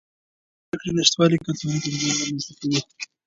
د 0.03 0.03
زده 0.67 0.73
کړې 0.81 0.89
نشتوالی 0.97 1.37
کلتوري 1.45 1.77
کمزوري 1.83 2.11
رامنځته 2.19 2.53
کوي. 2.59 2.79